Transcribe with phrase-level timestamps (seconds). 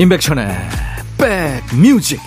[0.00, 0.48] 임백천의
[1.18, 2.18] 백뮤직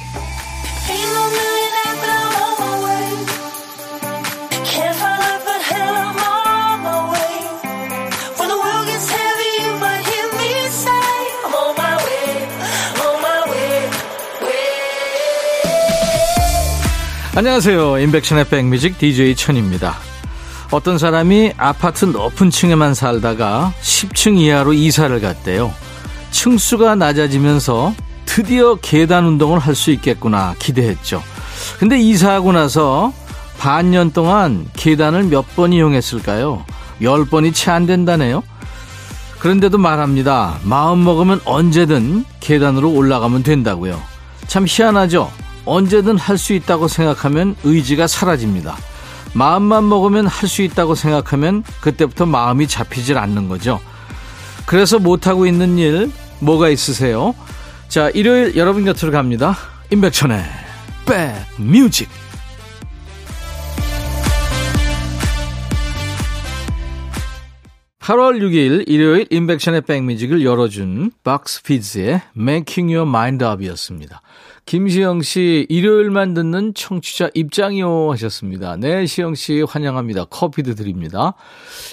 [17.35, 17.97] 안녕하세요.
[17.97, 19.95] 임백천의 백뮤직 DJ 천입니다.
[20.69, 25.73] 어떤 사람이 아파트 높은 층에만 살다가 10층 이하로 이사를 갔대요.
[26.43, 31.23] 층수가 낮아지면서 드디어 계단 운동을 할 수 있겠구나 기대했죠.
[31.79, 33.13] 근데 이사하고 나서
[33.57, 36.65] 반년 동안 계단을 몇 번 이용했을까요?
[37.01, 38.43] 10번이 채 안 된다네요.
[39.39, 40.57] 그런데도 말합니다.
[40.63, 44.01] 마음 먹으면 언제든 계단으로 올라가면 된다고요.
[44.47, 45.31] 참 희한하죠?
[45.63, 48.75] 언제든 할 수 있다고 생각하면 의지가 사라집니다.
[49.31, 53.79] 마음만 먹으면 할 수 있다고 생각하면 그때부터 마음이 잡히질 않는 거죠.
[54.65, 56.11] 그래서 못하고 있는 일
[56.43, 57.33] 뭐가 있으세요?
[57.87, 59.55] 자, 일요일 여러분 곁으로 갑니다.
[59.91, 60.41] 임백천의
[61.05, 62.09] 백뮤직
[67.99, 74.21] 8월 6일 일요일 인백션의 백뮤직을 열어준 박스피즈의 Making Your Mind Up이었습니다.
[74.65, 78.77] 김시영 씨, 일요일만 듣는 청취자 입장이요 하셨습니다.
[78.77, 80.25] 네, 시영 씨 환영합니다.
[80.25, 81.33] 커피도 드립니다.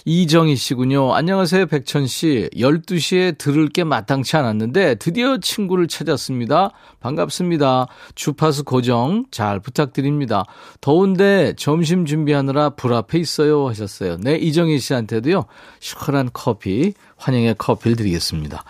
[0.05, 1.13] 이정희 씨군요.
[1.13, 2.49] 안녕하세요, 백천 씨.
[2.55, 6.71] 12시에 들을 게 마땅치 않았는데 드디어 친구를 찾았습니다.
[7.01, 7.89] 반갑습니다.
[8.15, 10.45] 주파수 고정 잘 부탁드립니다.
[10.81, 14.17] 더운데 점심 준비하느라 불 앞에 있어요 하셨어요.
[14.19, 15.45] 네, 이정희 씨한테도요.
[15.81, 18.63] 시원한 커피, 환영의 커피를 드리겠습니다.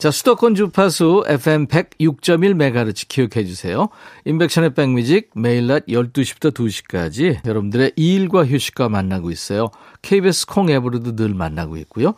[0.00, 3.90] 자, 수도권 주파수 FM 106.1MHz 기억해 주세요.
[4.24, 9.68] 인백션의 백뮤직 매일 낮 12시부터 2시까지 여러분들의 일과 휴식과 만나고 있어요.
[10.00, 12.14] KBS 콩 앱으로도 늘 만나고 있고요.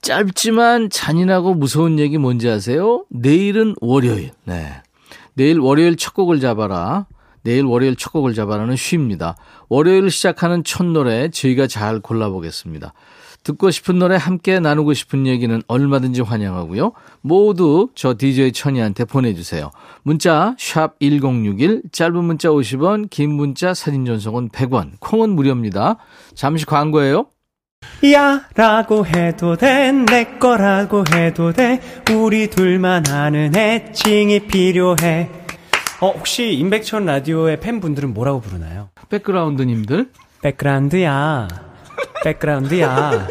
[0.00, 3.04] 짧지만 잔인하고 무서운 얘기 뭔지 아세요?
[3.10, 4.30] 내일은 월요일.
[4.44, 4.80] 네.
[5.34, 7.06] 내일 월요일 첫 곡을 잡아라.
[7.42, 9.36] 내일 월요일 첫 곡을 잡아라는 쉬입니다.
[9.68, 12.94] 월요일 시작하는 첫 노래 저희가 잘 골라보겠습니다.
[13.46, 16.92] 듣고 싶은 노래 함께 나누고 싶은 얘기는 얼마든지 환영하고요.
[17.20, 19.70] 모두 저 DJ 천이한테 보내주세요.
[20.02, 25.96] 문자 1061, 짧은 문자 50원, 긴 문자 사진 전송은 100원, 콩은 무료입니다.
[26.34, 27.26] 잠시 광고예요.
[28.12, 31.80] 야 라고 해도 돼 내 거라고 해도 돼
[32.10, 35.30] 우리 둘만 아는 애칭이 필요해
[36.00, 38.88] 어 혹시 임백천 라디오의 팬분들은 뭐라고 부르나요?
[39.08, 40.10] 백그라운드님들
[40.42, 41.65] 백그라운드야
[42.24, 43.28] 백그라운드야.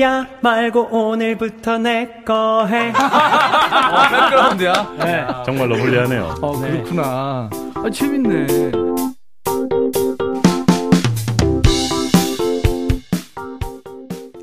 [0.00, 2.90] 야 말고 오늘부터 내 거 해.
[2.90, 4.72] 어, 백그라운드야?
[5.00, 5.26] 네.
[5.44, 6.34] 정말 러블리하네요.
[6.40, 7.50] 어, 그렇구나.
[7.74, 8.46] 아, 재밌네.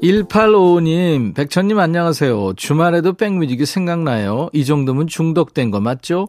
[0.02, 6.28] (1855님) 백천님 안녕하세요 주말에도 백뮤직이 생각나요 이 정도면 중독된 거 맞죠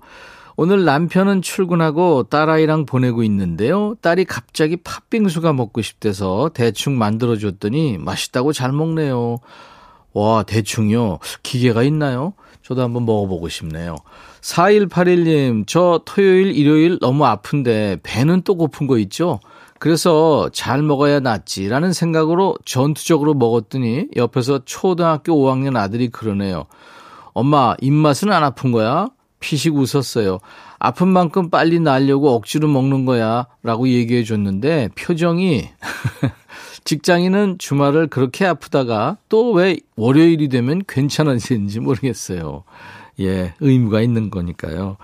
[0.61, 3.95] 오늘 남편은 출근하고 딸아이랑 보내고 있는데요.
[4.01, 9.37] 딸이 갑자기 팥빙수가 먹고 싶대서 대충 만들어줬더니 맛있다고 잘 먹네요.
[10.15, 11.21] 와, 대충요.
[11.45, 12.33] 기계가 있나요?
[12.65, 13.95] 저도 한번 먹어보고 싶네요.
[14.41, 19.39] 4181님, 저 토요일, 일요일 너무 아픈데 배는 또 고픈 거 있죠?
[19.79, 26.65] 그래서 잘 먹어야 낫지라는 생각으로 전투적으로 먹었더니 옆에서 초등학교 5학년 아들이 그러네요.
[27.33, 29.11] 엄마, 입맛은 안 아픈 거야?
[29.41, 30.38] 피식 웃었어요.
[30.78, 33.47] 아픈 만큼 빨리 나려고 억지로 먹는 거야.
[33.62, 35.69] 라고 얘기해 줬는데 표정이
[36.84, 42.65] 직장인은 주말을 그렇게 아프다가 또 왜 월요일이 되면 괜찮아지는지 모르겠어요.
[43.21, 44.97] 예, 의무가 있는 거니까요.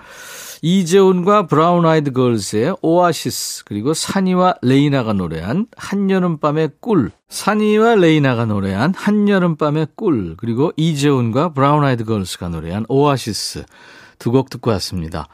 [0.62, 9.88] 이재훈과 브라운 아이드 걸스의 오아시스 그리고 산이와 레이나가 노래한 한여름밤의 꿀 산이와 레이나가 노래한 한여름밤의
[9.94, 13.64] 꿀 그리고 이재훈과 브라운 아이드 걸스가 노래한 오아시스
[14.18, 15.28] 두 곡 듣고 왔습니다.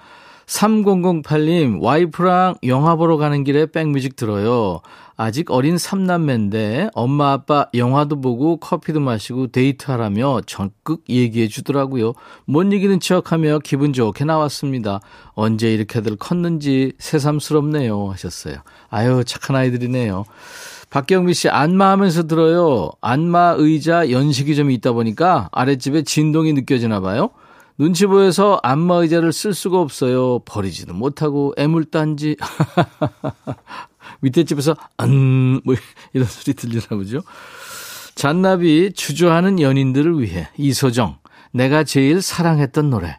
[0.46, 4.80] 3008님, 와이프랑 영화 보러 가는 길에 백뮤직 들어요.
[5.16, 12.14] 아직 어린 삼남매인데 엄마 아빠 영화도 보고 커피도 마시고 데이트하라며 적극 얘기해 주더라고요.
[12.46, 15.00] 못 이기는 척하며 기분 좋게 나왔습니다.
[15.34, 18.56] 언제 이렇게들 컸는지 새삼스럽네요 하셨어요.
[18.88, 20.24] 아유 착한 아이들이네요.
[20.88, 22.90] 박경미 씨 안마하면서 들어요.
[23.00, 27.30] 안마 의자 연식이 좀 있다 보니까 아랫집에 진동이 느껴지나 봐요.
[27.80, 30.40] 눈치 보여서 안마 의자를 쓸 수가 없어요.
[30.40, 32.36] 버리지도 못하고 애물단지.
[34.20, 35.74] 밑에 집에서 안, 뭐
[36.12, 37.22] 이런 소리 들리나 보죠.
[38.14, 41.20] 잔나비 주저하는 연인들을 위해 이소정
[41.54, 43.18] 내가 제일 사랑했던 노래.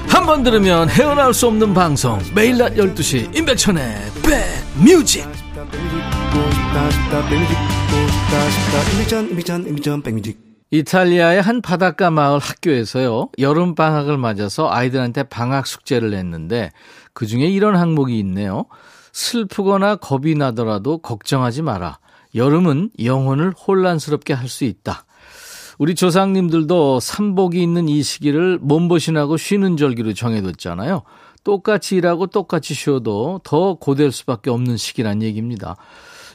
[0.11, 2.19] 한 번 들으면 헤어나올 수 없는 방송.
[2.35, 3.83] 매일 낮 12시 임백천의
[4.23, 5.25] 백뮤직.
[10.73, 16.71] 이탈리아의 한 바닷가 마을 학교에서요 여름 방학을 맞아서 아이들한테 방학 숙제를 냈는데
[17.13, 18.65] 그 중에 이런 항목이 있네요.
[19.11, 21.99] 슬프거나 겁이 나더라도 걱정하지 마라.
[22.35, 25.03] 여름은 영혼을 혼란스럽게 할 수 있다
[25.81, 31.01] 우리 조상님들도 삼복이 있는 이 시기를 몸보신하고 쉬는 절기로 정해뒀잖아요.
[31.43, 35.77] 똑같이 일하고 똑같이 쉬어도 더 고될 수밖에 없는 시기란 얘기입니다.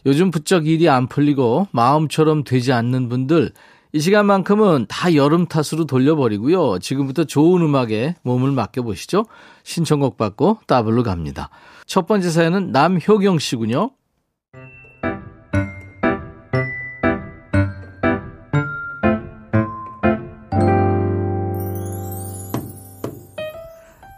[0.04, 3.52] 요즘 부쩍 일이 안 풀리고 마음처럼 되지 않는 분들
[3.93, 6.81] 이 시간만큼은 다 여름 탓으로 돌려버리고요.
[6.81, 9.26] 지금부터 좋은 음악에 몸을 맡겨보시죠.
[9.62, 11.50] 신청곡 받고 따블로 갑니다.
[11.87, 13.93] 첫 번째 사연은 남효경 씨군요.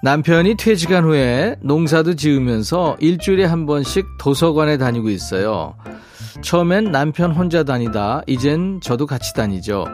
[0.03, 5.75] 남편이 퇴직한 후에 농사도 지으면서 일주일에 한 번씩 도서관에 다니고 있어요.
[6.41, 9.87] 처음엔 남편 혼자 다니다 이젠 저도 같이 다니죠.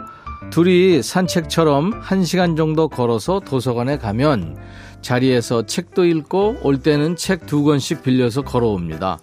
[0.50, 4.58] 둘이 산책처럼 한 시간 정도 걸어서 도서관에 가면
[5.00, 9.18] 자리에서 책도 읽고 올 때는 책 두 권씩 빌려서 걸어옵니다.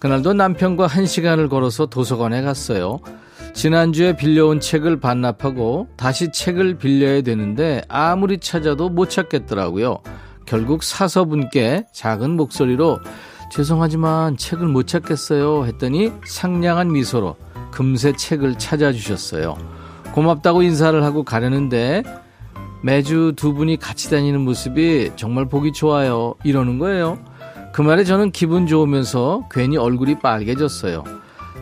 [0.00, 2.98] 그날도 남편과 한 시간을 걸어서 도서관에 갔어요.
[3.58, 9.98] 지난주에 빌려온 책을 반납하고 다시 책을 빌려야 되는데 아무리 찾아도 못 찾겠더라고요.
[10.46, 13.00] 결국 사서분께 작은 목소리로
[13.50, 17.34] 죄송하지만 책을 못 찾겠어요 했더니 상냥한 미소로
[17.72, 19.58] 금세 책을 찾아주셨어요.
[20.12, 22.04] 고맙다고 인사를 하고 가려는데
[22.84, 26.36] 매주 두 분이 같이 다니는 모습이 정말 보기 좋아요.
[26.44, 27.18] 이러는 거예요.
[27.72, 31.02] 그 말에 저는 기분 좋으면서 괜히 얼굴이 빨개졌어요.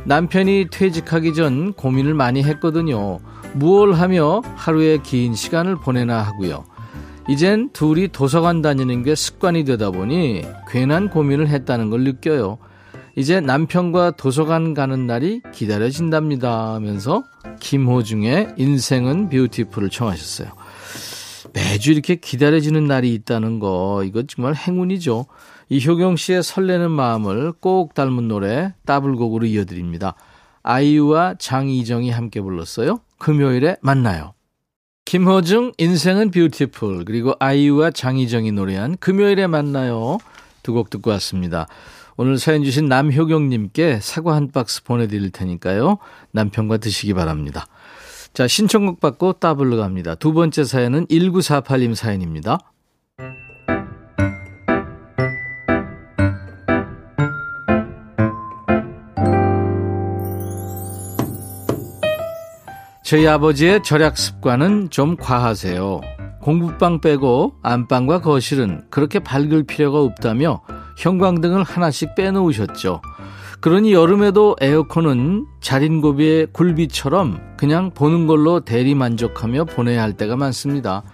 [0.07, 3.19] 남편이 퇴직하기 전 고민을 많이 했거든요.
[3.55, 6.65] 무얼 하며 하루에 긴 시간을 보내나 하고요.
[7.29, 12.59] 이젠 둘이 도서관 다니는 게 습관이 되다 보니 괜한 고민을 했다는 걸 느껴요.
[13.17, 17.25] 이제 남편과 도서관 가는 날이 기다려진답니다 하면서
[17.59, 20.51] 김호중의 인생은 뷰티풀을 청하셨어요.
[21.53, 25.27] 매주 이렇게 기다려지는 날이 있다는 거 이거 정말 행운이죠.
[25.69, 30.15] 이효경 씨의 설레는 마음을 꼭 닮은 노래 더블곡으로 이어드립니다.
[30.63, 33.01] 아이유와 장이정이 함께 불렀어요.
[33.19, 34.35] 금요일에 만나요.
[35.05, 40.19] 김호중 인생은 뷰티풀 그리고 아이유와 장희정이 노래한 금요일에 만나요
[40.63, 41.69] 두 곡 듣고 왔습니다.
[42.17, 45.99] 오늘 사연 주신 남효경님께 사과 한 박스 보내드릴 테니까요.
[46.33, 47.67] 남편과 드시기 바랍니다.
[48.35, 50.17] 자 신청곡 받고 따블로 갑니다.
[50.17, 52.59] 두 번째 사연은 1948님 사연입니다.
[63.07, 66.01] 저희 아버지의 절약 습관은 좀 과하세요.
[66.43, 70.61] 공부방 빼고 안방과 거실은 그렇게 밝을 필요가 없다며
[70.99, 73.01] 형광등을 하나씩 빼놓으셨죠.
[73.61, 81.05] 그러니 여름에도 에어컨은 자린고비의 굴비처럼 그냥 보는 걸로 대리 만족하며 보내야 할 때가 많습니다.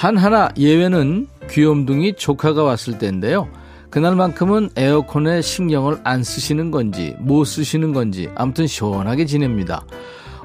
[0.00, 3.48] 단 하나 예외는 귀염둥이 조카가 왔을 때인데요.
[3.90, 9.84] 그날만큼은 에어컨에 신경을 안 쓰시는 건지 못 쓰시는 건지 아무튼 시원하게 지냅니다.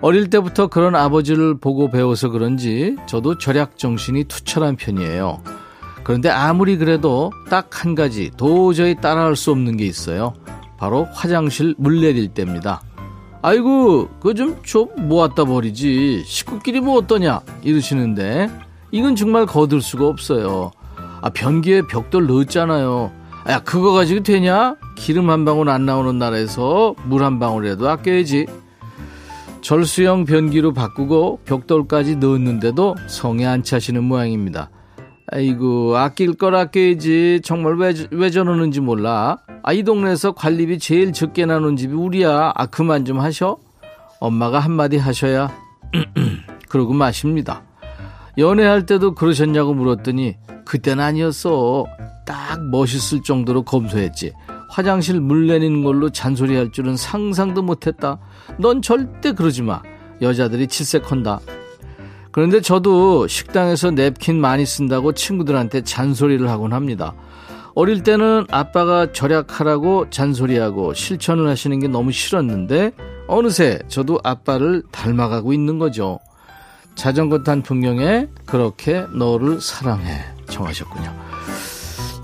[0.05, 5.41] 어릴 때부터 그런 아버지를 보고 배워서 그런지 저도 절약 정신이 투철한 편이에요.
[6.03, 10.35] 그런데 아무리 그래도 딱 한 가지 도저히 따라할 수 없는 게 있어요.
[10.77, 12.83] 바로 화장실 물 내릴 때입니다.
[13.41, 16.21] 아이고, 그거 좀, 좀 모았다 버리지.
[16.27, 17.41] 식구끼리 뭐 어떠냐?
[17.63, 18.51] 이러시는데,
[18.91, 20.69] 이건 정말 거둘 수가 없어요.
[21.21, 23.11] 아, 변기에 벽돌 넣었잖아요.
[23.49, 24.75] 야, 그거 가지고 되냐?
[24.95, 28.45] 기름 한 방울 안 나오는 나라에서 물 한 방울이라도 아껴야지.
[29.65, 34.69] 절수형 변기로 바꾸고 벽돌까지 넣었는데도 성에 안 차시는 모양입니다.
[35.31, 37.41] 아이고 아낄 걸 아껴야지.
[37.43, 39.39] 정말 왜, 왜 저러는지 몰라.
[39.63, 42.53] 아 이 동네에서 관리비 제일 적게 나눈 집이 우리야.
[42.53, 43.57] 아 그만 좀 하셔.
[44.19, 45.49] 엄마가 한마디 하셔야
[46.69, 47.63] 그러고 마십니다.
[48.37, 51.85] 연애할 때도 그러셨냐고 물었더니 그땐 아니었어.
[52.27, 54.31] 딱 멋있을 정도로 검소했지
[54.69, 58.19] 화장실 물 내리는 걸로 잔소리할 줄은 상상도 못했다.
[58.57, 59.81] 넌 절대 그러지 마.
[60.21, 61.39] 여자들이 칠색한다.
[62.31, 67.13] 그런데 저도 식당에서 냅킨 많이 쓴다고 친구들한테 잔소리를 하곤 합니다.
[67.75, 72.91] 어릴 때는 아빠가 절약하라고 잔소리하고 실천을 하시는 게 너무 싫었는데
[73.27, 76.19] 어느새 저도 아빠를 닮아가고 있는 거죠.
[76.95, 81.24] 자전거 탄 풍경에 그렇게 너를 사랑해 정하셨군요.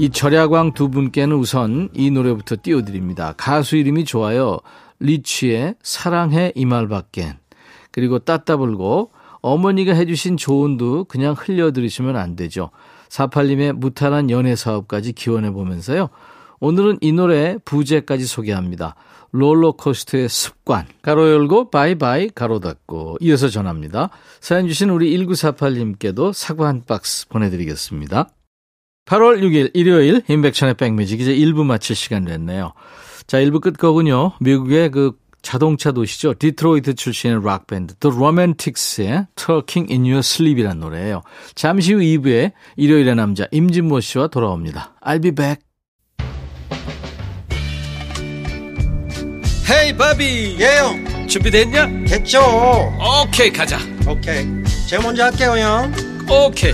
[0.01, 3.35] 이 절야광 두 분께는 우선 이 노래부터 띄워드립니다.
[3.37, 4.57] 가수 이름이 좋아요.
[4.99, 7.37] 리치의 사랑해 이 말밖엔
[7.91, 12.71] 그리고 따따불고 어머니가 해주신 조언도 그냥 흘려들으시면 안 되죠.
[13.09, 16.09] 48님의 무탈한 연애 사업까지 기원해 보면서요.
[16.59, 18.95] 오늘은 이 노래 부제까지 소개합니다.
[19.33, 20.87] 롤러코스터의 습관.
[21.03, 24.09] 가로 열고 바이바이 가로 닫고 이어서 전합니다.
[24.39, 28.29] 사연 주신 우리 1948님께도 사과 한 박스 보내드리겠습니다.
[29.05, 32.73] 8월 6일 일요일 임백천의 백뮤직 이제 1부 마칠 시간 됐네요.
[33.27, 34.33] 자 1부 끝 곡은요.
[34.39, 36.35] 미국의 그 자동차 도시죠.
[36.35, 41.23] 디트로이트 출신의 락밴드 The Romantics의 Talking in Your Sleep이라는 노래예요.
[41.55, 44.95] 잠시 후 2부에 일요일의 남자 임진모 씨와 돌아옵니다.
[45.03, 45.61] I'll be back.
[49.69, 51.87] 헤이 바비 예영 준비됐냐?
[52.05, 52.41] 됐죠
[53.23, 54.45] 오케이 가자 오케이
[54.89, 55.93] 제가 먼저 할게요 형
[56.29, 56.73] 오케이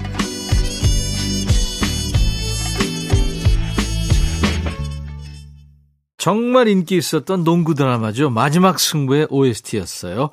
[6.21, 8.29] 정말 인기 있었던 농구 드라마죠.
[8.29, 10.29] 마지막 승부의 OST였어요.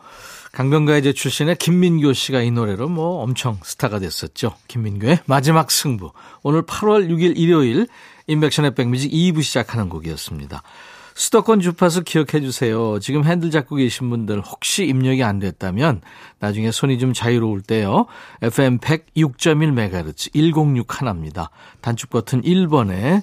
[0.53, 4.55] 강변가요제 출신의 김민교 씨가 이 노래로 뭐 엄청 스타가 됐었죠.
[4.69, 6.13] 김민교의 마지막 승부.
[6.43, 7.87] 오늘 8월 6일 일요일
[8.27, 10.63] 인백션의 백뮤직 2부 시작하는 곡이었습니다.
[11.15, 12.99] 수도권 주파수 기억해 주세요.
[13.01, 16.03] 지금 핸들 잡고 계신 분들 혹시 입력이 안 됐다면
[16.39, 18.05] 나중에 손이 좀 자유로울 때요.
[18.43, 21.49] FM 106.1MHz 106 하나입니다.
[21.81, 23.23] 단축 버튼 1번에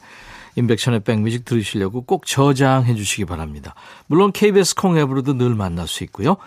[0.56, 3.76] 인백션의 백뮤직 들으시려고 꼭 저장해 주시기 바랍니다.
[4.08, 6.38] 물론 KBS 콩 앱으로도 늘 만날 수 있고요.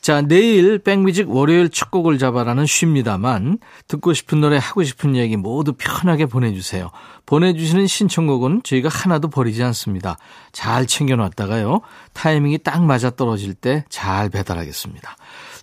[0.00, 5.72] 자, 내일 백뮤직 월요일 첫 곡을 잡아라는 쉽니다만 듣고 싶은 노래 하고 싶은 얘기 모두
[5.76, 6.90] 편하게 보내주세요.
[7.26, 10.16] 보내주시는 신청곡은 저희가 하나도 버리지 않습니다.
[10.52, 11.80] 잘 챙겨놨다가요.
[12.12, 15.16] 타이밍이 딱 맞아 떨어질 때 잘 배달하겠습니다.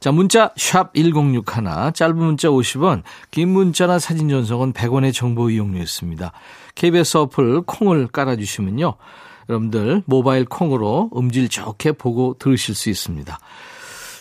[0.06, 6.32] 자, 문자 샵 1061, 짧은 문자 50원, 긴 문자나 사진 전송은 100원의 정보 이용료 있습니다.
[6.76, 8.98] KBS 어플 콩을 깔아주시면요.
[9.50, 13.40] 여러분들 모바일 콩으로 음질 좋게 보고 들으실 수 있습니다.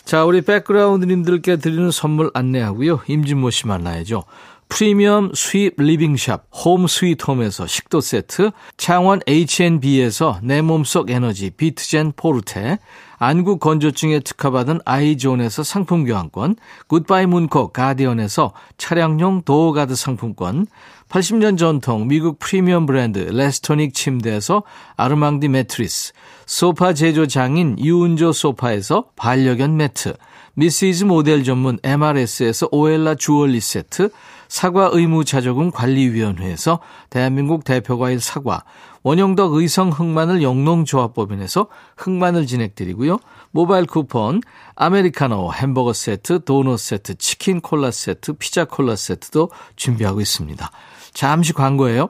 [0.05, 3.01] 자, 우리 백그라운드님들께 드리는 선물 안내하고요.
[3.05, 4.23] 임진모 씨 만나야죠.
[4.67, 12.79] 프리미엄 수입 리빙샵 홈 스위트홈에서 식도 세트, 창원 H&B에서 내 몸속 에너지 비트젠 포르테,
[13.17, 16.55] 안구 건조증에 특허받은 아이존에서 상품 교환권,
[16.87, 20.67] 굿바이 문코 가디언에서 차량용 도어가드 상품권,
[21.09, 24.63] 80년 전통 미국 프리미엄 브랜드 레스토닉 침대에서
[24.97, 26.13] 아르망디 매트리스,
[26.45, 30.15] 소파 제조 장인 유운조 소파에서 반려견 매트,
[30.55, 34.09] 미시즈 모델 전문 MRS에서 오엘라 주얼리 세트,
[34.47, 38.63] 사과 의무 자조금 관리위원회에서 대한민국 대표과일 사과,
[39.03, 43.19] 원형덕 의성 흑마늘 영농조합법인에서 흑마늘 진행드리고요.
[43.51, 44.41] 모바일 쿠폰,
[44.75, 50.71] 아메리카노 햄버거 세트, 도넛 세트, 치킨 콜라 세트, 피자 콜라 세트도 준비하고 있습니다.
[51.13, 52.09] 잠시 광고예요.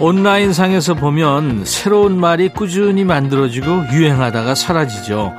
[0.00, 5.34] 온라인상에서 보면 새로운 말이 꾸준히 만들어지고 유행하다가 사라지죠.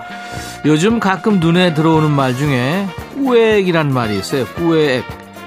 [0.65, 4.45] 요즘 가끔 눈에 들어오는 말 중에 꾸액이란 말이 있어요.
[4.55, 5.03] 꾸액.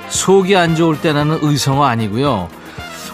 [0.08, 2.48] 속이 안 좋을 때라는 의성어 아니고요.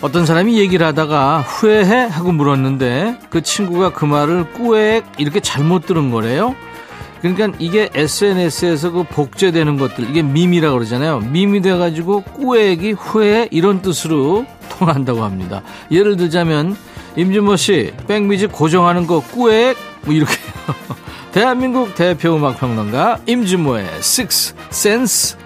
[0.01, 2.07] 어떤 사람이 얘기를 하다가 후회해?
[2.07, 6.57] 하고 물었는데 그 친구가 그 말을 꾸액 이렇게 잘못 들은 거래요.
[7.21, 11.21] 그러니까 이게 SNS에서 그 복제되는 것들 이게 밈이라고 그러잖아요.
[11.21, 14.47] 밈이 돼가지고 꾸액이 후회 이런 뜻으로
[14.81, 15.63] 통한다고 합니다.
[15.91, 16.75] 예를 들자면
[17.17, 20.33] 임준모 씨 백뮤직 고정하는 거 꾸액 뭐 이렇게
[21.33, 25.39] 대한민국 대표 음악 평론가 임준모의 Six Sense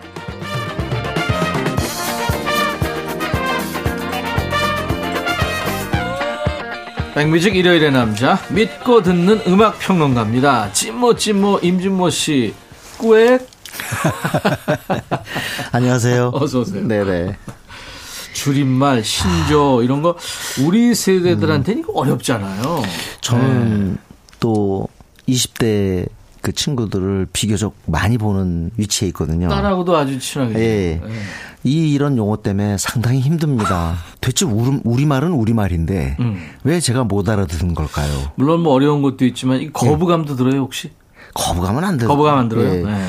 [7.14, 10.72] 백뮤직 일요일의 남자 믿고 듣는 음악 평론가입니다.
[10.72, 12.54] 찐모 찐모 임준모 씨
[12.98, 13.46] 꾸액
[15.72, 16.32] 안녕하세요.
[16.34, 16.86] 어서 오세요.
[16.86, 17.36] 네네.
[18.34, 20.16] 줄임말 신조 이런 거
[20.66, 22.82] 우리 세대들한테는 이거 어렵잖아요.
[23.22, 23.98] 저는 네.
[24.40, 24.88] 또
[25.26, 26.06] 20대
[26.42, 29.48] 그 친구들을 비교적 많이 보는 위치에 있거든요.
[29.48, 30.58] 딸하고도 아주 친하게.
[30.58, 31.00] 예.
[31.02, 31.10] 예.
[31.66, 33.96] 이 이런 용어 때문에 상당히 힘듭니다.
[34.20, 36.46] 대체 우리, 우리말은 우리말인데 음.
[36.62, 38.32] 왜 제가 못 알아듣는 걸까요?
[38.34, 40.90] 물론 뭐 어려운 것도 있지만 이 거부감도 들어요 혹시?
[41.34, 42.08] 거부감은 안 들어요.
[42.08, 42.74] 거부감 안 들어요?
[42.74, 42.82] 예.
[42.82, 43.04] 네.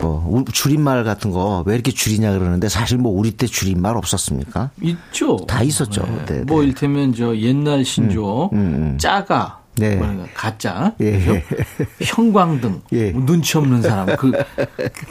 [0.00, 4.70] 뭐 우- 줄임말 같은 거 왜 이렇게 줄이냐 그러는데 사실 뭐 우리 때 줄임말 없었습니까?
[4.82, 5.36] 있죠.
[5.46, 6.02] 다 있었죠.
[6.26, 6.42] 네, 네.
[6.46, 8.98] 뭐 일테면 저 옛날 신조 음, 음.
[8.98, 9.94] 짜가 네.
[9.96, 11.12] 뭐랄까, 가짜 예.
[11.18, 11.32] 그죠?
[12.02, 13.10] 형광등 예.
[13.12, 14.32] 뭐 눈치 없는 사람 그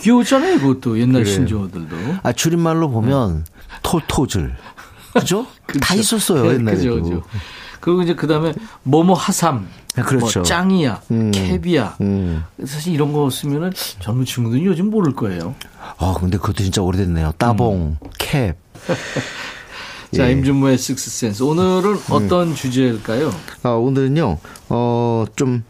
[0.01, 1.35] 귀여웠잖아요 그것도 옛날 그래요.
[1.35, 3.45] 신조어들도 아 줄임말로 보면
[3.83, 4.53] 톨토즐
[5.13, 5.47] 그죠?
[5.81, 6.77] 다 있었어요 네, 옛날에도.
[6.95, 7.23] 그죠, 그죠.
[7.79, 10.39] 그리고 이제 그 다음에 뭐뭐 하삼 아, 그렇죠.
[10.39, 11.31] 뭐 짱이야 음.
[11.31, 12.43] 캡이야 음.
[12.65, 15.55] 사실 이런 거 쓰면은 젊은 친구들이 요즘 모를 거예요
[15.97, 17.33] 아 근데 그것도 진짜 오래됐네요.
[17.37, 18.55] 따봉, 캡.
[20.15, 20.31] 자 예.
[20.31, 23.31] 임준모의 식스센스 오늘은 어떤 주제일까요
[23.61, 25.63] 아, 오늘은요, 어, 좀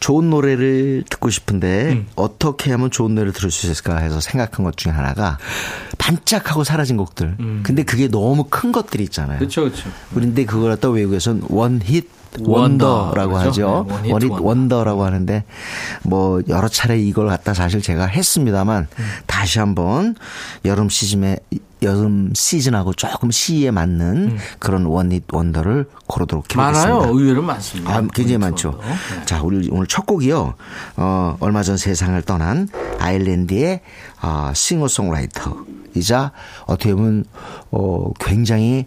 [0.00, 2.06] 좋은 노래를 듣고 싶은데 음.
[2.16, 5.38] 어떻게 하면 좋은 노래를 들을 수 있을까 해서 생각한 것 중에 하나가
[5.98, 7.36] 반짝하고 사라진 곡들.
[7.62, 9.36] 근데 그게 너무 큰 것들이 있잖아요.
[9.36, 9.38] 음.
[9.38, 12.04] 그렇죠 그렇죠 그런데 그걸 갖다 외국에서는 원힛
[12.40, 13.36] 원더, 원더라고?
[13.38, 13.86] 하죠.
[14.02, 14.38] 네, 원더.
[14.40, 15.44] 원더라고 하는데
[16.02, 19.04] 뭐 여러 차례 이걸 갖다 사실 제가 했습니다만 음.
[19.26, 20.14] 다시 한번
[20.64, 21.36] 여름 시즌에
[21.82, 26.56] 여름 시즌하고 조금 시에 맞는 그런 원힛 원더를 고르도록 음.
[26.56, 27.20] 많아요 해보겠습니다.
[27.20, 28.78] 의외로 많습니다 아, 굉장히 많죠.
[28.80, 29.24] 네.
[29.26, 30.54] 자, 우리 오늘 첫 곡이요.
[30.96, 32.68] 어, 얼마 전 세상을 떠난
[33.00, 33.80] 아일랜드의
[34.22, 36.32] 어, 싱어송라이터이자
[36.66, 37.24] 어떻게 보면
[37.72, 38.86] 어, 굉장히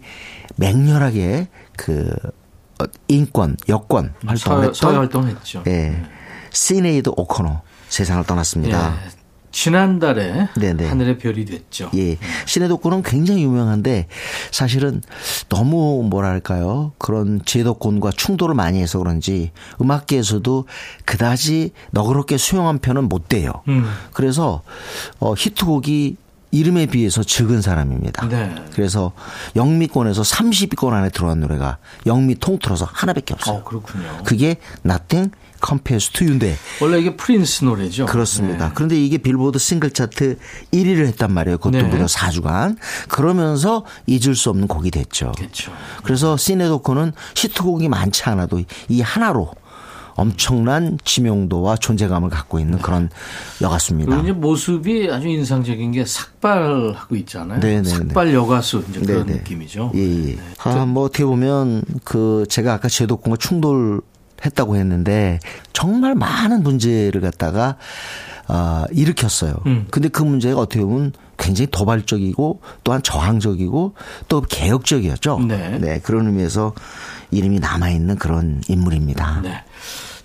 [0.56, 2.45] 맹렬하게 그 어,
[3.08, 6.02] 인권, 여권 활동을 사회, 했던 활동했죠 예.
[6.50, 8.94] 시네이드 오코노 세상을 떠났습니다.
[8.94, 9.16] 예.
[9.56, 10.86] 지난달에 네네.
[10.86, 11.90] 하늘의 별이 됐죠.
[11.96, 12.18] 예.
[12.44, 14.06] 시내 독고는 굉장히 유명한데
[14.50, 15.00] 사실은
[15.48, 16.92] 너무 뭐랄까요.
[16.98, 20.66] 그런 제도권과 충돌을 많이 해서 그런지 음악계에서도
[21.06, 23.50] 그다지 너그럽게 수용한 편은 못 돼요.
[23.68, 23.90] 음.
[24.12, 24.60] 그래서
[25.20, 26.18] 어 히트곡이
[26.56, 28.28] 이름에 비해서 적은 사람입니다.
[28.28, 28.54] 네.
[28.72, 29.12] 그래서
[29.56, 33.58] 영미권에서 30위권 안에 들어간 노래가 영미 통틀어서 하나밖에 없어요.
[33.58, 34.22] 어, 그렇군요.
[34.24, 35.32] 그게 Nothing
[35.64, 38.06] Compares to You인데 원래 이게 프린스 노래죠.
[38.06, 38.68] 그렇습니다.
[38.68, 38.72] 네.
[38.74, 40.38] 그런데 이게 빌보드 싱글 차트
[40.72, 41.58] 1위를 했단 말이에요.
[41.58, 41.82] 그것도 네.
[41.84, 42.76] 무려 4주간.
[43.08, 45.32] 그러면서 잊을 수 없는 곡이 됐죠.
[45.36, 45.72] 그렇죠.
[46.04, 49.50] 그래서 시네도코는 히트곡이 많지 않아도 이 하나로
[50.16, 53.10] 엄청난 지명도와 존재감을 갖고 있는 그런
[53.60, 54.20] 여가수입니다.
[54.20, 57.60] 이제 모습이 아주 인상적인 게 삭발하고 있잖아요.
[57.60, 59.38] 네, 네, 삭발 여가수 이제 그런 네네.
[59.38, 59.92] 느낌이죠.
[59.94, 60.38] 예, 예.
[60.64, 64.00] 아, 뭐 어떻게 보면 그 제가 아까 제도권과 충돌
[64.44, 65.38] 했다고 했는데
[65.72, 67.76] 정말 많은 문제를 갖다가
[68.48, 69.54] 아, 일으켰어요.
[69.66, 69.86] 음.
[69.90, 73.94] 근데 그 문제가 어떻게 보면 굉장히 도발적이고 또한 저항적이고
[74.28, 75.40] 또 개혁적이었죠.
[75.40, 76.00] 네.
[76.02, 76.72] 그런 의미에서
[77.30, 79.40] 이름이 남아있는 그런 인물입니다.
[79.42, 79.62] 네.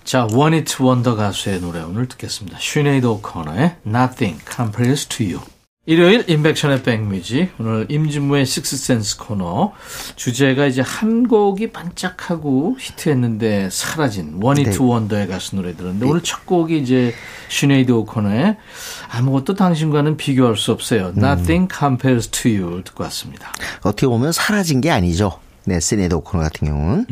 [0.04, 2.58] 자, One Hit Wonder 가수의 노래 오늘 듣겠습니다.
[2.60, 5.40] 시네이드 오코너의 Nothing Compares to You.
[5.84, 9.72] 일요일 임백천의 백뮤직 오늘 임진모의 식스센스 코너
[10.14, 14.70] 주제가 이제 한 곡이 반짝하고 히트했는데 사라진 One Hit 네.
[14.70, 17.12] Wonder의 가수 노래 들었는데 오늘 첫 곡이 이제
[17.48, 18.58] 시네이드 오코너의
[19.10, 21.14] 아무것도 당신과는 비교할 수 없어요.
[21.16, 23.52] Nothing Compares to You 듣고 왔습니다.
[23.82, 25.40] 어떻게 보면 사라진 게 아니죠.
[25.64, 27.06] 네, 시네드 오코너 같은 경우는.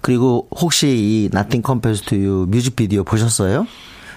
[0.00, 3.66] 그리고 혹시 이 Nothing Compares to You 뮤직비디오 보셨어요?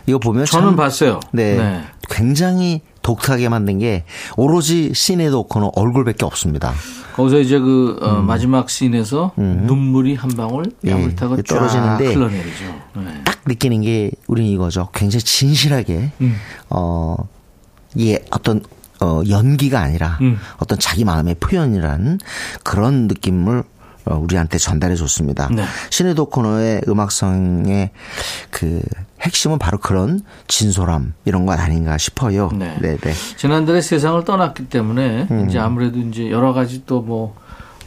[0.07, 1.19] 이거 보면 저는 참 봤어요.
[1.31, 1.83] 네, 네.
[2.09, 4.03] 굉장히 독특하게 만든 게
[4.37, 6.73] 오로지 시네드 오코너 얼굴밖에 없습니다.
[7.15, 10.71] 거기서 이제 그 어, 마지막 씬에서 눈물이 한 방울 음.
[10.85, 12.65] 예, 양 볼 타고 쫙 떨어지는데 흘러내리죠.
[12.95, 13.21] 네.
[13.25, 14.89] 딱 느끼는 게 우리는 이거죠.
[14.93, 16.35] 굉장히 진실하게 음.
[16.69, 17.15] 어
[17.95, 18.63] 이게 어떤
[19.01, 20.37] 어 연기가 아니라 음.
[20.57, 22.19] 어떤 자기 마음의 표현이라는
[22.63, 23.63] 그런 느낌을
[24.05, 25.49] 어, 우리한테 전달해 줬습니다.
[25.53, 25.63] 네.
[25.89, 27.91] 시네도 코너의 음악성의
[28.49, 28.81] 그
[29.21, 32.49] 핵심은 바로 그런 진솔함 이런 것 아닌가 싶어요.
[32.53, 32.75] 네.
[32.81, 33.13] 네, 네.
[33.37, 35.47] 지난달에 세상을 떠났기 때문에 음.
[35.47, 37.35] 이제 아무래도 이제 여러 가지 또뭐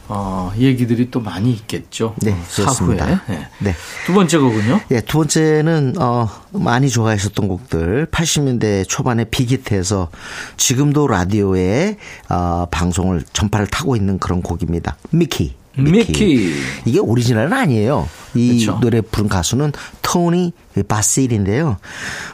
[0.07, 2.15] 어, 얘기들이 또 많이 있겠죠.
[2.17, 2.65] 네, 어, 사후에.
[2.65, 3.21] 그렇습니다.
[3.27, 3.47] 네.
[3.59, 3.75] 네.
[4.05, 4.81] 두 번째 곡은요?
[4.91, 10.09] 예, 두 번째는 어 많이 좋아하셨던 곡들 80년대 초반에 비기트에서
[10.57, 11.97] 지금도 라디오에
[12.29, 14.97] 어 방송을 전파를 타고 있는 그런 곡입니다.
[15.11, 15.55] 미키.
[15.77, 16.53] 미키.
[16.85, 18.07] 이게 오리지널은 아니에요.
[18.35, 18.79] 이 그쵸.
[18.81, 20.53] 노래 부른 가수는 토니
[20.87, 21.77] 바실인데요.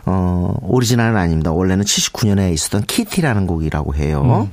[0.06, 1.52] 어, 오리지널은 아닙니다.
[1.52, 4.50] 원래는 79년에 있었던 키티라는 곡이라고 해요.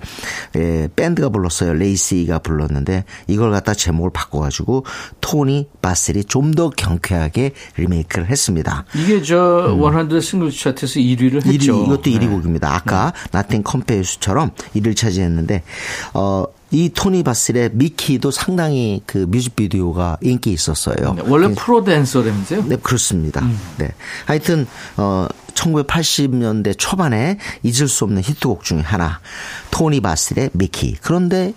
[0.57, 1.72] 예, 밴드가 불렀어요.
[1.75, 4.85] 레이시가 불렀는데 이걸 갖다 제목을 바꿔가지고
[5.20, 8.85] 토니 바실이 좀 더 경쾌하게 리메이크를 했습니다.
[8.94, 11.85] 이게 저100 싱글 차트에서 1위를 1위, 했죠.
[11.85, 12.29] 이것도 1위 네.
[12.29, 12.75] 곡입니다.
[12.75, 15.62] 아까 Nothing Compares처럼 1위를 차지했는데
[16.14, 21.14] 어, 이 토니 바실의 미키도 상당히 그 뮤직비디오가 인기 있었어요.
[21.14, 22.64] 네, 원래 프로 댄서라면서요?
[22.64, 23.46] 네, 그렇습니다.
[23.79, 23.90] 네.
[24.26, 29.20] 하여튼, 어, 1980년대 초반에 잊을 수 없는 히트곡 중에 하나.
[29.70, 30.96] 토니 바실의 미키.
[31.02, 31.55] 그런데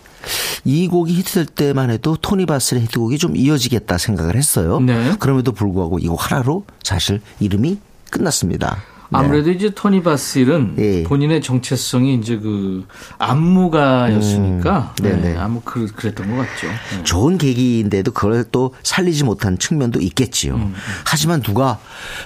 [0.63, 4.80] 이 곡이 히트될 때만 해도 토니 바실의 히트곡이 좀 이어지겠다 생각을 했어요.
[4.80, 5.15] 네.
[5.19, 8.78] 그럼에도 불구하고 이 곡 하나로 사실 이름이 끝났습니다.
[9.12, 9.17] 네.
[9.17, 11.04] 아무래도 이제 토니 바실은 예.
[11.04, 12.86] 본인의 정체성이 이제 그
[13.17, 15.22] 안무가였으니까 음, 네네.
[15.22, 16.67] 네, 아무 그 그랬던 것 같죠.
[16.67, 17.04] 네.
[17.04, 20.72] 좋은 계기인데도 그걸 또 살리지 못한 측면도 있겠지요.
[21.06, 21.80] 하지만 누가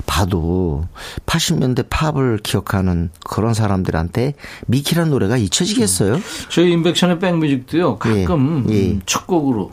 [0.06, 0.86] 봐도
[1.26, 4.34] 80년대 팝을 기억하는 그런 사람들한테
[4.68, 6.20] 미키란 노래가 잊혀지겠어요?
[6.50, 8.92] 저희 인백션의 백뮤직도요 가끔 예, 예.
[8.92, 9.72] 음, 첫 곡으로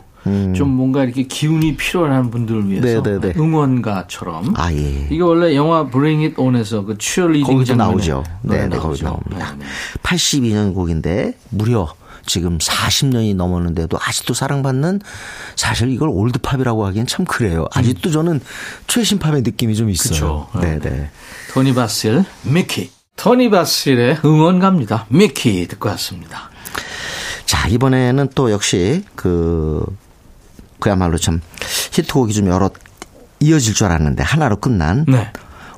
[0.55, 3.33] 좀 뭔가 이렇게 기운이 필요한 분들을 위해서 네네네.
[3.37, 5.07] 응원가처럼 아, 예.
[5.09, 8.23] 이게 원래 영화 Bring It On에서 그 치어리딩 장면에 나오죠.
[8.41, 9.05] 노래 네, 네, 거기도 나오죠.
[9.05, 9.55] 나옵니다.
[9.57, 10.01] 네, 네.
[10.03, 11.93] 82년 곡인데 무려
[12.25, 15.01] 지금 40년이 넘었는데도 아직도 사랑받는
[15.55, 17.65] 사실 이걸 old pop이라고 하기엔 참 그래요.
[17.73, 18.41] 아직도 저는
[18.87, 20.47] 최신 팝의 느낌이 좀 있어요.
[20.51, 20.61] 그쵸.
[20.61, 21.09] 네, 네.
[21.53, 25.07] 토니 바실 미키 토니 바실의 응원가입니다.
[25.09, 26.49] 미키 듣고 왔습니다.
[27.45, 29.85] 자, 이번에는 또 역시 그
[30.81, 31.39] 그야말로 참
[31.93, 32.69] 히트곡이 좀 여러
[33.39, 35.31] 이어질 줄 알았는데 하나로 끝난 네.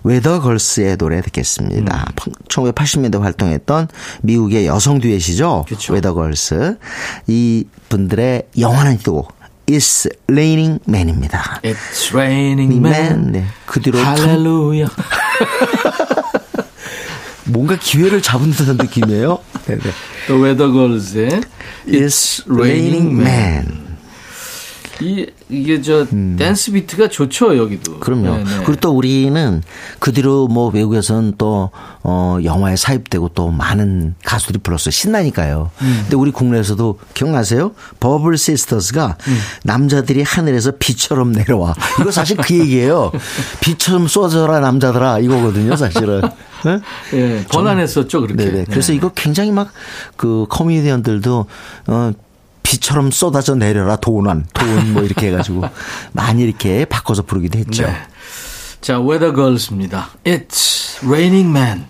[0.04, 2.06] 웨더걸스의 노래 듣겠습니다.
[2.28, 2.34] 음.
[2.50, 3.88] 1980년대 활동했던
[4.24, 5.66] 미국의 여성 듀엣이죠.
[5.68, 5.94] 그쵸.
[5.94, 6.78] 웨더걸스.
[7.28, 9.34] 이 분들의 영원한 히트곡
[9.68, 11.62] It's Raining Men입니다.
[11.64, 13.32] It's Raining Men.
[13.32, 13.46] 네.
[13.66, 14.88] 그 뒤로 참 할렐루야.
[17.46, 19.38] 뭔가 기회를 잡은 듯한 느낌이에요.
[19.68, 19.92] 네, 네.
[20.28, 21.42] 또 웨더걸스의
[21.88, 23.93] It's Raining Men.
[25.04, 26.06] 이 이게 저
[26.38, 27.94] 댄스 비트가 좋죠 여기도.
[27.94, 28.00] 음.
[28.00, 28.38] 그럼요.
[28.38, 28.50] 네, 네.
[28.66, 29.62] 그리고 또 우리는
[30.00, 31.72] 그 뒤로 뭐 외국에서는 또,
[32.04, 34.92] 어, 영화에 삽입되고 또 많은 가수들이 불렀어요.
[34.92, 35.72] 신나니까요.
[35.82, 36.00] 음.
[36.04, 37.74] 근데 우리 국내에서도 기억나세요?
[38.00, 39.38] 버블 시스터즈가 음.
[39.64, 41.76] 남자들이 하늘에서 비처럼 내려와.
[42.00, 43.12] 이거 사실 그 얘기예요.
[43.62, 46.22] 비처럼 쏟아져라 남자들아 이거거든요, 사실은.
[46.66, 46.80] 네?
[47.14, 48.46] 예, 번안했었죠 그렇게.
[48.46, 48.66] 네네.
[48.70, 48.98] 그래서 네.
[48.98, 51.46] 이거 굉장히 막그 코미디언들도
[51.88, 52.12] 어
[52.74, 55.64] 비처럼 쏟아져 내려라 돈아 돈 뭐 이렇게 해가지고
[56.12, 57.86] 많이 이렇게 바꿔서 부르기도 했죠.
[57.86, 57.96] 네.
[58.82, 60.10] 자, 웨더걸스입니다.
[60.24, 61.86] It's Raining Men.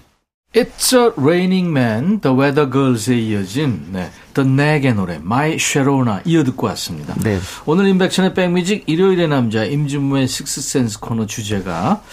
[0.54, 6.68] It's Raining Men, The Weather Girls에 이어진 네, The Knack의 노래 My Sharona 이어 듣고
[6.68, 7.16] 왔습니다.
[7.24, 7.40] 네.
[7.66, 12.04] 오늘 임백천의 백뮤직 일요일의 남자 임진모의 식스센스 코너 주제가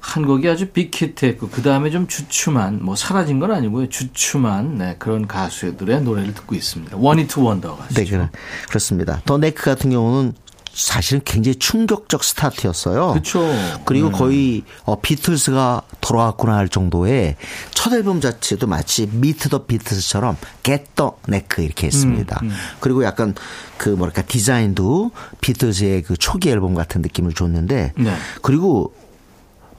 [0.00, 4.96] 한 곡이 아주 big hit했고 그 다음에 좀 주춤한 뭐 사라진 건 아니고요 주춤한 네,
[4.98, 6.96] 그런 가수들의 노래를 듣고 있습니다.
[6.96, 7.94] One Hit Wonder 가수.
[7.94, 8.28] 네, 그렇-
[8.68, 9.20] 그렇습니다.
[9.26, 10.32] The Knack 같은 경우는
[10.72, 13.10] 사실은 굉장히 충격적 스타트였어요.
[13.10, 13.44] 그렇죠.
[13.84, 17.36] 그리고 거의 어, 비틀스가 돌아왔구나 할 정도의
[17.74, 22.40] 첫 앨범 자체도 마치 Meet The Beatles처럼 Get The Knack 이렇게 했습니다.
[22.78, 23.34] 그리고 약간
[23.78, 25.10] 그 뭐랄까 디자인도
[25.40, 28.14] 비틀스의 그 초기 앨범 같은 느낌을 줬는데 네.
[28.40, 28.94] 그리고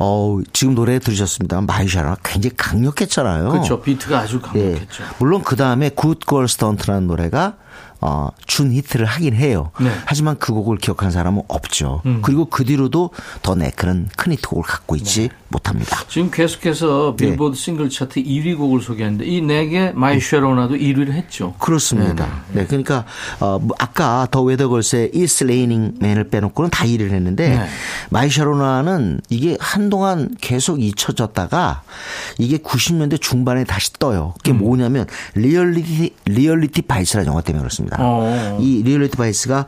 [0.04, 1.62] 어 지금 노래 들으셨습니다.
[1.62, 3.50] My Sharona 굉장히 강력했잖아요.
[3.50, 3.82] 그렇죠.
[3.82, 4.62] 비트가 아주 예.
[4.62, 5.04] 강력했죠.
[5.20, 7.58] 물론 그 다음에 Good Girls Don't라는 노래가
[8.00, 9.70] 어, 준 히트를 하긴 해요.
[9.80, 9.90] 네.
[9.90, 10.02] 음.
[10.06, 12.02] 하지만 그 곡을 기억하는 사람은 없죠.
[12.24, 13.12] 그리고 그 뒤로도
[13.44, 15.36] The Knack은 큰 히트곡을 갖고 있지 네.
[15.52, 15.98] 못합니다.
[16.08, 17.26] 지금 계속해서 네.
[17.28, 21.54] 빌보드 싱글 차트 1위 곡을 소개하는데 이 Knack의 My Sharona도 1위를 했죠.
[21.60, 22.44] 그렇습니다.
[22.54, 23.06] 네, 그러니까
[23.40, 27.68] 어, 뭐 아까 더 웨더걸스의 It's Raining Men을 빼놓고는 다 1위를 했는데 네.
[28.10, 31.84] My Sharona는 이게 한동안 계속 잊혀졌다가
[32.38, 34.34] 이게 90년대 중반에 다시 떠요.
[34.38, 34.60] 그게 음.
[34.60, 35.06] 뭐냐면
[35.36, 37.98] Reality Reality Bites라는 영화 때문에 그렇습니다.
[38.00, 38.58] 어.
[38.62, 39.66] 이 Reality Bites가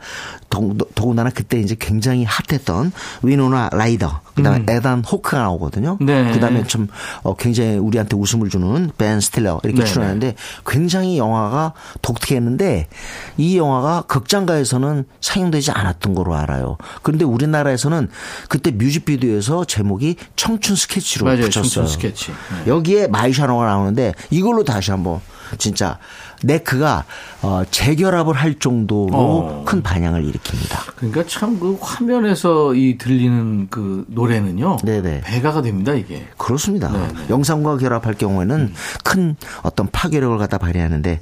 [0.50, 0.60] 더,
[0.94, 5.98] 더군다나 그때 이제 굉장히 hot했던 위노나 라이더 그다음에 에단 호크가 나오거든요.
[6.00, 6.06] 음.
[6.06, 6.32] 네.
[6.32, 6.88] 그다음에 좀
[7.22, 10.34] 어, 굉장히 우리한테 웃음을 주는 벤 스틸러 이렇게 네, 출연하는데
[10.66, 12.88] 굉장히 영화가 독특했는데
[13.36, 16.76] 이 영화가 극장가에서는 상영되지 않았던 걸로 알아요.
[17.02, 18.08] 그런데 우리나라에서는
[18.48, 21.40] 그때 뮤직비디오에서 제목이 청춘 스케치로 맞아요.
[21.42, 21.62] 붙였어요.
[21.62, 22.30] 청춘 스케치.
[22.30, 22.70] 네.
[22.70, 25.20] 여기에 My Sharona가 나오는데 이걸로 다시 한번
[25.58, 25.98] 진짜
[26.44, 27.04] 네크가
[27.42, 29.64] 어, 재결합을 할 정도로 어.
[29.66, 30.94] 큰 반향을 일으킵니다.
[30.96, 34.78] 그러니까 참 그 화면에서 이 들리는 그 노래는요.
[34.84, 35.22] 네네.
[35.22, 36.26] 배가가 됩니다, 이게.
[36.36, 36.90] 그렇습니다.
[36.90, 37.04] 네네.
[37.04, 37.26] 음.
[37.30, 41.20] 영상과 결합할 경우에는 큰 어떤 파괴력을 갖다 발휘하는데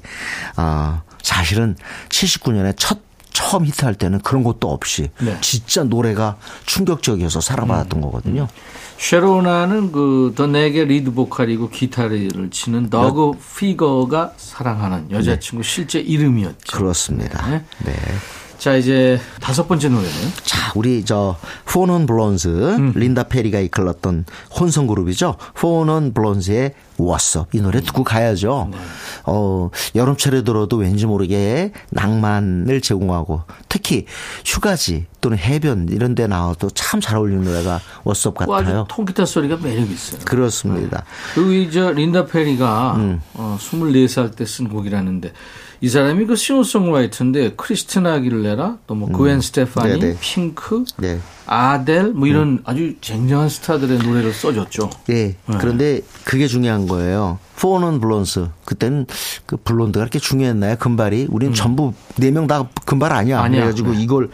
[0.57, 1.77] 아 사실은
[2.09, 2.99] 79년에 첫
[3.33, 5.37] 처음 히트할 때는 그런 것도 없이 네.
[5.41, 8.03] 진짜 노래가 충격적이어서 사랑받았던 음.
[8.03, 8.49] 거거든요.
[9.03, 16.57] 쉐로나는 그더 내게 리드 보컬이고 기타를 치는 더그 피거가 사랑하는 여자친구 실제 이름이었죠.
[16.57, 16.79] 네.
[16.79, 17.51] 그렇습니다.
[17.51, 17.65] 네.
[17.85, 17.93] 네.
[18.63, 20.09] 자 이제 다섯 번째 노래는
[20.45, 22.93] 자, 우리 저 포넌 블론즈 음.
[22.95, 24.25] 린다 페리가 이끌었던
[24.57, 25.35] 혼성 그룹이죠.
[25.55, 28.69] 포넌 블론즈의 What's Up 이 노래 듣고 가야죠.
[28.71, 28.79] 네.
[29.25, 34.07] 어, 여름철에 들어도 왠지 모르게 낭만을 제공하고 특히
[34.45, 38.87] 휴가지 또는 해변 이런 데 나와도 참 잘 어울리는 노래가 What's Up 그 아주 같아요.
[38.89, 40.21] 통기타 소리가 매력 있어요.
[40.25, 41.05] 그렇습니다.
[41.35, 43.21] 그리고 이제 린다 페리가 음.
[43.35, 45.33] 어, 24살 때 쓴 곡이라는데
[45.85, 49.99] 이 사람이 그 싱어송라이터인데 크리스티나 아길레라 또뭐 그웬 스테파니, 음.
[49.99, 50.17] 네네.
[50.21, 51.19] 핑크, 네.
[51.45, 54.91] 아델 뭐 이런 아주 쟁쟁한 스타들의 노래를 써줬죠.
[55.11, 55.35] 예.
[55.59, 57.41] 그런데 그게 중요한 거예요.
[57.57, 58.47] 4 Non Blondes.
[58.65, 59.07] 그때는
[59.45, 60.77] 그 blonde가 그렇게 중요했나요?
[60.77, 61.27] 금발이.
[61.31, 63.41] 우리는 전부 네 명 다 금발 아니야.
[63.41, 63.45] 음.
[63.45, 63.61] 아니야.
[63.63, 64.03] 그래가지고 네.
[64.03, 64.31] 이걸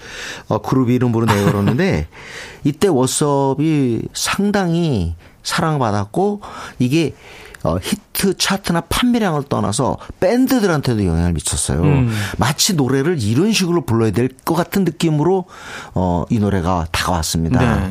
[0.49, 2.09] 어, 그룹 이름으로 내걸었는데
[2.65, 6.43] 이때 워썹이 상당히 사랑받았고
[6.79, 7.15] 이게
[7.65, 11.83] 어, 히트 차트나 판매량을 떠나서 밴드들한테도 영향을 미쳤어요.
[11.83, 12.13] 음.
[12.39, 15.45] 마치 노래를 이런 식으로 불러야 될 것 같은 느낌으로
[15.95, 17.59] 어, 이 노래가 다가왔습니다.
[17.89, 17.91] 네.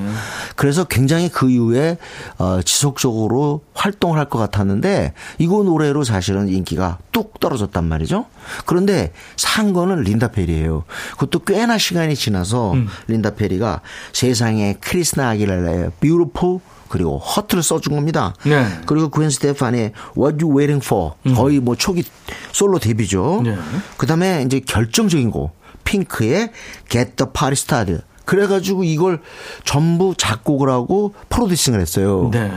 [0.56, 1.98] 그래서 굉장히 그 이후에
[2.38, 8.26] 어, 지속적으로 활동을 할 것 같았는데 이거 노래로 사실은 인기가 뚝 떨어졌단 말이죠.
[8.66, 10.84] 그런데 산 거는 린다 페리예요.
[11.12, 12.76] 그것도 꽤나 시간이 지나서
[13.08, 13.82] 린다 페리가
[14.14, 18.34] 세상에 크리스나 아길레라의 Beautiful 그리고 허트를 써준 겁니다.
[18.44, 18.66] 네.
[18.86, 22.04] 그리고 그웬 스테판의 What You Waiting For 거의 뭐 초기
[22.52, 23.42] 솔로 데뷔죠.
[23.44, 23.58] 네.
[23.98, 26.52] 그다음에 이제 결정적인 곡 핑크의
[26.90, 28.04] Get the Party Started.
[28.26, 29.22] 그래가지고 이걸
[29.64, 32.30] 전부 작곡을 하고 프로듀싱을 했어요.
[32.32, 32.52] 네.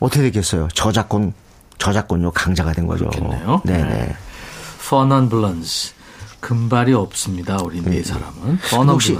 [0.00, 0.68] 어떻게 됐겠어요?
[0.74, 1.34] 저작권
[1.78, 3.08] 저작권료 강자가 된 거죠.
[3.10, 3.60] 그렇겠네요.
[3.64, 4.16] 네네.
[4.88, 5.92] 퍼넌 블런스
[6.40, 7.58] 금발이 없습니다.
[7.62, 9.18] 우리 네 사람은 퍼넌 혹시.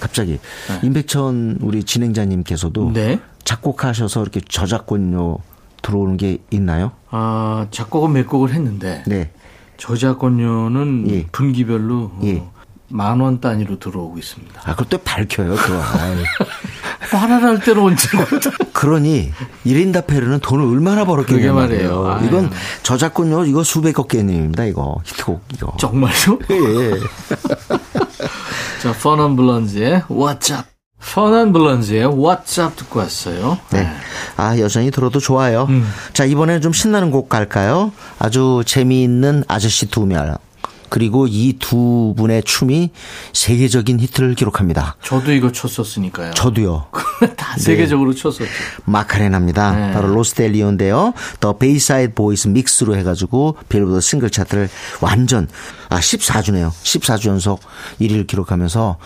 [0.00, 0.38] 갑자기
[0.82, 3.20] 임백천 우리 진행자님께서도 네.
[3.44, 5.38] 작곡하셔서 이렇게 저작권료
[5.82, 6.92] 들어오는 게 있나요?
[7.10, 9.30] 아 작곡은 몇 곡을 했는데 네.
[9.78, 11.26] 저작권료는 예.
[11.32, 12.42] 분기별로 예.
[12.90, 14.62] 만원 단위로 들어오고 있습니다.
[14.64, 15.74] 아, 그것도 밝혀요, 또.
[15.74, 16.24] 아이.
[17.10, 18.08] 화날 할 때는 언제
[18.72, 19.30] 그러니
[19.64, 22.02] 이린다 페르는 돈을 얼마나 벌었겠냐 말이에요.
[22.02, 22.28] 말이에요.
[22.28, 22.50] 이건 아유.
[22.82, 24.64] 저작권료 이거 수백억 개념입니다.
[24.64, 25.74] 이거 히트곡 이거.
[25.78, 26.38] 정말요?
[26.50, 26.90] 예.
[28.82, 30.68] 자, 퍼넌 블런즈의 What's Up.
[31.00, 33.58] 퍼넌 블런즈의 What's Up 듣고 왔어요.
[33.70, 33.88] 네.
[34.36, 35.66] 아, 여전히 들어도 좋아요.
[35.68, 35.88] 음.
[36.12, 37.92] 자, 이번에 좀 신나는 곡 갈까요?
[38.18, 40.36] 아주 재미있는 아저씨 두 명.
[40.90, 42.90] 그리고 이 두 분의 춤이
[43.34, 44.96] 세계적인 히트를 기록합니다.
[45.04, 46.32] 저도 이거 쳤었으니까요.
[46.32, 46.86] 저도요.
[47.36, 48.46] 다 세계적으로 쳤었죠.
[48.86, 49.72] 마카레나입니다.
[49.72, 49.92] 네.
[49.92, 51.12] 바로 로스 델 리오인데요.
[51.40, 54.70] The Bayside Boys Mix로 해가지고 빌보드 싱글 차트를
[55.02, 55.46] 완전
[55.90, 56.70] 아 14주네요.
[56.70, 57.60] 14주 연속
[58.00, 58.96] 1위를 기록하면서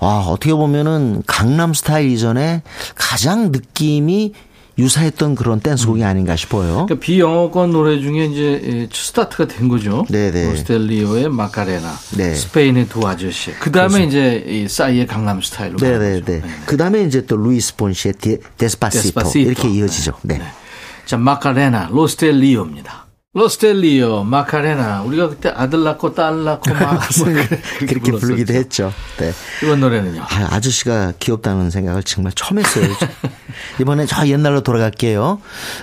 [0.00, 2.62] 와 어떻게 보면은 강남 스타일 이전에
[2.94, 4.32] 가장 느낌이
[4.78, 6.86] 유사했던 그런 댄스곡이 아닌가 싶어요.
[6.86, 10.06] 그러니까 비영어권 노래 중에 이제 예, 스타트가 된 거죠.
[10.08, 10.46] 네네.
[10.52, 12.34] 로스 델 리오의 마카레나, 네.
[12.34, 13.52] 스페인의 두 아저씨.
[13.60, 16.20] 그 다음에 이제 이 싸이의 강남 스타일로 네네네.
[16.40, 16.54] 거죠.
[16.64, 19.38] 그 다음에 이제 또 루이스 폰시의 디- 데스파시토, 데스파시토.
[19.50, 20.14] 이렇게 이어지죠.
[20.22, 20.38] 네.
[20.38, 20.44] 네.
[21.04, 23.06] 자, 마카레나, 로스텔리오입니다.
[23.32, 25.02] 로스텔리오, 마카레나.
[25.02, 27.26] 우리가 그때 아들 낳고 딸 낳고 막 뭐
[27.78, 28.18] 그렇게 불렀었죠.
[28.18, 28.92] 부르기도 했죠.
[29.18, 29.30] 네.
[29.62, 30.20] 이번 노래는요.
[30.20, 32.86] 아, 아저씨가 귀엽다는 생각을 정말 처음 했어요.
[33.80, 35.40] 이번에 저 옛날로 돌아갈게요.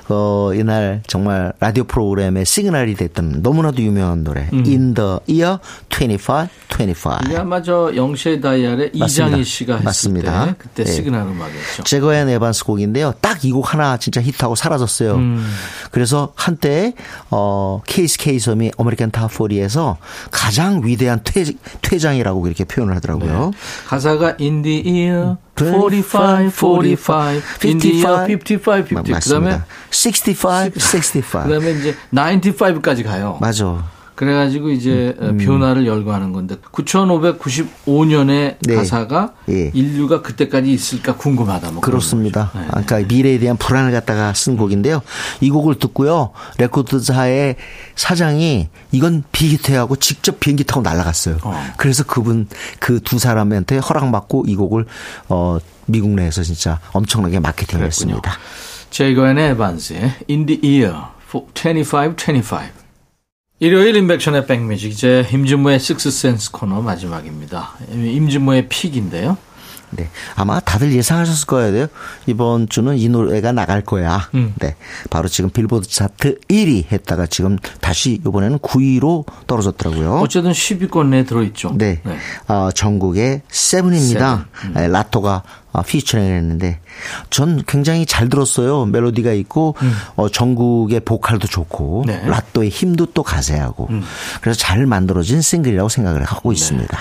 [0.10, 4.50] 어, 이날 정말 라디오 프로그램의 시그널이 됐던 너무나도 유명한 노래.
[4.52, 4.64] 음.
[4.66, 7.12] In the year 25, 25.
[7.28, 8.92] 이게 아마 저 영시의 다이얼의.
[8.94, 10.46] 이장희 씨가 했을 맞습니다.
[10.48, 10.92] 때 그때 네.
[10.92, 11.84] 시그널 음악이었죠.
[11.84, 13.14] 제거 앤 에반스 곡인데요.
[13.22, 15.16] 딱 이 곡 하나 진짜 히트하고 사라졌어요.
[15.16, 15.50] 음.
[15.92, 16.94] 그래서 한때
[17.30, 17.37] 어
[17.86, 19.98] 케이시 케이섬이 아메리칸 탑40에서
[20.32, 21.46] 가장 위대한 퇴,
[21.82, 23.52] 퇴장이라고 그렇게 표현을 하더라고요.
[23.88, 28.90] 가사가 in the year 45, 45, in the year 55, 50.
[28.90, 29.66] 그 다음에 맞습니다.
[29.92, 31.44] 65, 65.
[31.44, 33.38] 그 다음에 이제 95까지 가요.
[33.42, 33.84] 맞아.
[34.18, 38.76] 그래가지고 이제 어, 변화를 열거하는 건데 9595년의 네.
[38.76, 39.70] 가사가 예.
[39.76, 41.70] 인류가 그때까지 있을까 궁금하다.
[41.72, 42.52] 뭐 그렇습니다.
[42.56, 42.62] 네.
[42.68, 45.04] 아까 그러니까 미래에 대한 불안을 갖다가 쓴 곡인데요.
[45.40, 46.32] 이 곡을 듣고요.
[46.58, 47.58] 레코드사의
[47.96, 51.38] 사장이 이건 비기태하고 직접 비행기 타고 날아갔어요.
[51.44, 51.66] 어.
[51.78, 52.48] 그래서 그분
[52.80, 54.86] 그 두 사람한테 허락받고 이 곡을
[55.30, 58.16] 어 미국 내에서 진짜 엄청나게 마케팅을 그랬군요.
[58.16, 58.32] 했습니다.
[58.90, 61.04] 제거앤 에반스의 In the Year
[61.54, 62.77] 25, 25.
[63.60, 67.74] 일요일 임백천의 백뮤직 이제 임진모의 식스센스 코너 마지막입니다.
[67.92, 69.36] 임진모의 pick인데요.
[69.92, 70.10] 네.
[70.36, 71.88] 아마 다들 예상하셨을 거예요.
[72.26, 74.30] 이번 주는 이 노래가 나갈 거야.
[74.36, 74.54] 음.
[74.60, 74.76] 네.
[75.10, 80.20] 바로 지금 빌보드 차트 1위 했다가 지금 다시 이번에는 9위로 떨어졌더라고요.
[80.20, 81.74] 어쨌든 10위권 내에 들어있죠.
[81.78, 82.02] 네.
[82.48, 84.48] 어, 정국의 세븐입니다.
[84.62, 84.70] 세븐.
[84.70, 84.74] 음.
[84.74, 86.80] 네, 라토가 어, 피처링을 했는데
[87.30, 88.86] 전 굉장히 잘 들었어요.
[88.86, 89.76] 멜로디가 있고
[90.16, 92.06] 어, 정국의 보컬도 좋고 음.
[92.08, 92.22] 네.
[92.24, 92.30] 음.
[92.30, 93.90] 라토의 힘도 또 가세하고
[94.42, 96.56] 그래서 잘 만들어진 싱글이라고 생각을 하고 네.
[96.56, 96.98] 있습니다.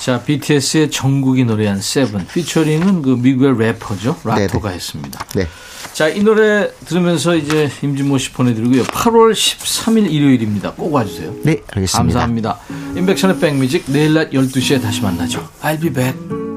[0.00, 2.26] 자, BTS의 정국이 노래한 세븐.
[2.26, 4.16] 피처링은 그 미국의 래퍼죠.
[4.24, 4.74] 라토가 네네.
[4.74, 5.26] 했습니다.
[5.36, 5.46] 네.
[5.92, 8.84] 자, 이 노래 들으면서 이제 임진모 씨 보내드리고요.
[8.84, 10.72] 8월 13일 일요일입니다.
[10.72, 11.34] 꼭 와주세요.
[11.42, 11.98] 네, 알겠습니다.
[11.98, 12.58] 감사합니다.
[12.96, 15.46] 임백천의 백뮤직 내일 낮 12시에 다시 만나죠.
[15.62, 16.49] I'll be back.